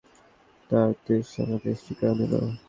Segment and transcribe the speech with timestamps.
[0.69, 2.33] তাঁর দৃশ্য আমার দৃষ্টি কেড়ে নিল।